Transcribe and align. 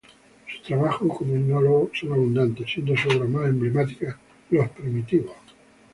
Sus 0.51 0.63
trabajos 0.63 1.15
como 1.15 1.35
etnólogo 1.35 1.91
son 1.93 2.13
abundantes, 2.13 2.65
siendo 2.73 2.97
su 2.97 3.07
obra 3.09 3.25
más 3.29 3.47
emblemática: 3.49 4.19
"Los 4.49 4.67
primitivos". 4.71 5.35